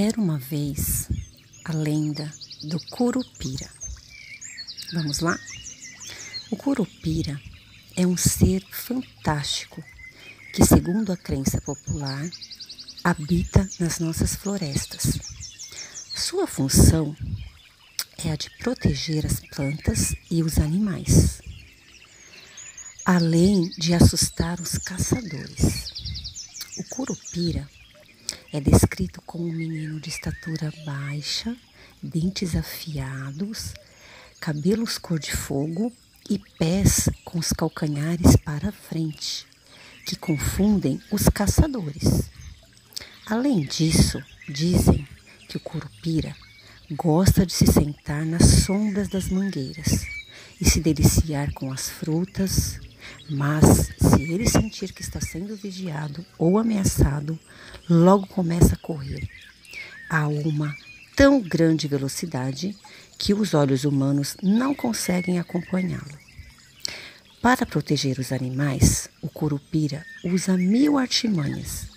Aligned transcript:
Era 0.00 0.20
uma 0.20 0.38
vez 0.38 1.08
a 1.64 1.72
lenda 1.72 2.32
do 2.62 2.78
Curupira. 2.86 3.68
Vamos 4.92 5.18
lá? 5.18 5.36
O 6.52 6.56
Curupira 6.56 7.36
é 7.96 8.06
um 8.06 8.16
ser 8.16 8.64
fantástico 8.70 9.82
que, 10.54 10.64
segundo 10.64 11.10
a 11.10 11.16
crença 11.16 11.60
popular, 11.60 12.30
habita 13.02 13.68
nas 13.80 13.98
nossas 13.98 14.36
florestas. 14.36 15.18
Sua 16.14 16.46
função 16.46 17.16
é 18.24 18.30
a 18.30 18.36
de 18.36 18.50
proteger 18.58 19.26
as 19.26 19.40
plantas 19.40 20.14
e 20.30 20.44
os 20.44 20.58
animais, 20.58 21.42
além 23.04 23.68
de 23.70 23.94
assustar 23.94 24.60
os 24.60 24.78
caçadores. 24.78 25.90
O 26.78 26.84
Curupira 26.84 27.68
é 28.52 28.60
descrito 28.60 29.20
como 29.22 29.44
um 29.44 29.52
menino 29.52 30.00
de 30.00 30.08
estatura 30.08 30.72
baixa, 30.84 31.56
dentes 32.02 32.56
afiados, 32.56 33.74
cabelos 34.40 34.96
cor 34.96 35.18
de 35.18 35.36
fogo 35.36 35.92
e 36.30 36.38
pés 36.58 37.10
com 37.24 37.38
os 37.38 37.52
calcanhares 37.52 38.36
para 38.36 38.72
frente, 38.72 39.46
que 40.06 40.16
confundem 40.16 41.00
os 41.10 41.28
caçadores. 41.28 42.30
Além 43.26 43.60
disso, 43.66 44.22
dizem 44.48 45.06
que 45.48 45.58
o 45.58 45.60
curupira 45.60 46.34
gosta 46.90 47.44
de 47.44 47.52
se 47.52 47.66
sentar 47.66 48.24
nas 48.24 48.46
sombras 48.64 49.08
das 49.08 49.28
mangueiras 49.28 50.06
e 50.58 50.64
se 50.64 50.80
deliciar 50.80 51.52
com 51.52 51.70
as 51.70 51.90
frutas, 51.90 52.80
mas 53.28 53.90
se 53.98 54.22
ele 54.22 54.48
sentir 54.48 54.92
que 54.92 55.02
está 55.02 55.20
sendo 55.20 55.54
vigiado 55.54 56.24
ou 56.38 56.58
ameaçado, 56.58 57.38
logo 57.88 58.26
começa 58.26 58.74
a 58.74 58.78
correr 58.78 59.28
a 60.08 60.26
uma 60.28 60.74
tão 61.16 61.40
grande 61.40 61.88
velocidade 61.88 62.76
que 63.18 63.34
os 63.34 63.54
olhos 63.54 63.84
humanos 63.84 64.36
não 64.42 64.74
conseguem 64.74 65.38
acompanhá-lo. 65.38 66.18
Para 67.42 67.66
proteger 67.66 68.18
os 68.18 68.32
animais, 68.32 69.08
o 69.22 69.28
curupira 69.28 70.04
usa 70.24 70.56
mil 70.56 70.98
artimanhas, 70.98 71.88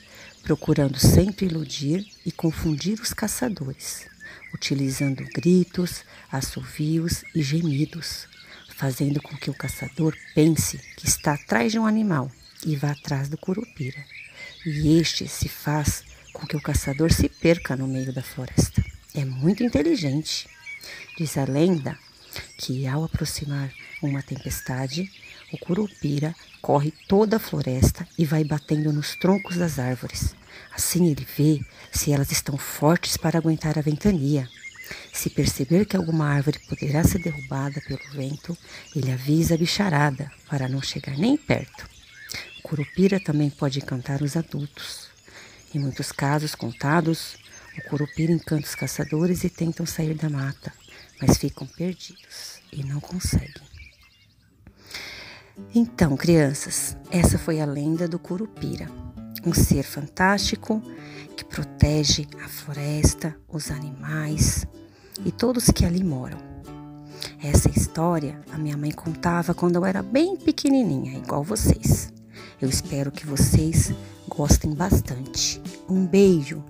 procurando 0.43 0.99
sempre 0.99 1.45
iludir 1.45 2.05
e 2.25 2.31
confundir 2.31 2.99
os 2.99 3.13
caçadores, 3.13 4.07
utilizando 4.53 5.23
gritos, 5.33 6.03
assovios 6.31 7.23
e 7.35 7.41
gemidos 7.41 8.27
fazendo 8.81 9.21
com 9.21 9.37
que 9.37 9.51
o 9.51 9.53
caçador 9.53 10.17
pense 10.33 10.79
que 10.97 11.05
está 11.05 11.35
atrás 11.35 11.71
de 11.71 11.77
um 11.77 11.85
animal 11.85 12.31
e 12.65 12.75
vá 12.75 12.89
atrás 12.89 13.29
do 13.29 13.37
curupira. 13.37 14.03
E 14.65 14.99
este 14.99 15.27
se 15.27 15.49
faz 15.49 16.03
com 16.33 16.45
que 16.45 16.55
o 16.55 16.61
caçador 16.61 17.11
se 17.11 17.27
perca 17.27 17.75
no 17.75 17.87
meio 17.87 18.13
da 18.13 18.21
floresta. 18.21 18.83
É 19.13 19.25
muito 19.25 19.63
inteligente. 19.63 20.47
Diz 21.17 21.37
a 21.37 21.45
lenda 21.45 21.97
que 22.57 22.87
ao 22.87 23.03
aproximar 23.03 23.71
uma 24.01 24.21
tempestade, 24.21 25.11
o 25.51 25.57
curupira 25.57 26.33
corre 26.61 26.93
toda 27.07 27.37
a 27.37 27.39
floresta 27.39 28.07
e 28.17 28.25
vai 28.25 28.43
batendo 28.43 28.93
nos 28.93 29.15
troncos 29.15 29.57
das 29.57 29.79
árvores. 29.79 30.35
Assim 30.73 31.11
ele 31.11 31.27
vê 31.37 31.59
se 31.91 32.11
elas 32.13 32.31
estão 32.31 32.57
fortes 32.57 33.17
para 33.17 33.37
aguentar 33.37 33.77
a 33.77 33.81
ventania 33.81 34.47
se 35.11 35.29
perceber 35.29 35.85
que 35.85 35.95
alguma 35.95 36.25
árvore 36.25 36.59
poderá 36.67 37.03
ser 37.03 37.19
derrubada 37.19 37.81
pelo 37.81 37.99
vento, 38.13 38.57
ele 38.95 39.11
avisa 39.11 39.55
a 39.55 39.57
bicharada 39.57 40.31
para 40.49 40.67
não 40.67 40.81
chegar 40.81 41.17
nem 41.17 41.37
perto. 41.37 41.89
Curupira 42.61 43.19
também 43.19 43.49
pode 43.49 43.79
encantar 43.79 44.21
os 44.21 44.37
adultos. 44.37 45.09
Em 45.73 45.79
muitos 45.79 46.11
casos 46.11 46.53
contados, 46.53 47.37
o 47.77 47.89
curupira 47.89 48.31
encanta 48.31 48.67
os 48.67 48.75
caçadores 48.75 49.43
e 49.43 49.49
tentam 49.49 49.85
sair 49.85 50.13
da 50.13 50.29
mata, 50.29 50.71
mas 51.21 51.37
ficam 51.37 51.65
perdidos 51.65 52.61
e 52.71 52.83
não 52.83 52.99
conseguem. 52.99 53.71
Então, 55.73 56.17
crianças, 56.17 56.97
essa 57.09 57.37
foi 57.37 57.61
a 57.61 57.65
lenda 57.65 58.07
do 58.07 58.19
curupira, 58.19 58.87
um 59.45 59.53
ser 59.53 59.83
fantástico 59.83 60.81
que 61.35 61.45
protege 61.45 62.27
a 62.43 62.47
floresta, 62.47 63.35
os 63.47 63.71
animais, 63.71 64.65
e 65.25 65.31
todos 65.31 65.65
que 65.65 65.85
ali 65.85 66.03
moram. 66.03 66.37
Essa 67.41 67.69
história 67.69 68.41
a 68.51 68.57
minha 68.57 68.77
mãe 68.77 68.91
contava 68.91 69.53
quando 69.53 69.75
eu 69.75 69.85
era 69.85 70.01
bem 70.03 70.35
pequenininha, 70.35 71.17
igual 71.17 71.43
vocês. 71.43 72.11
Eu 72.61 72.69
espero 72.69 73.11
que 73.11 73.25
vocês 73.25 73.91
gostem 74.29 74.73
bastante. 74.75 75.59
Um 75.89 76.05
beijo 76.05 76.63